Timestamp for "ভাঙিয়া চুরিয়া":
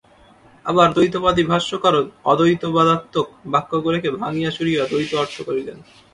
4.19-4.81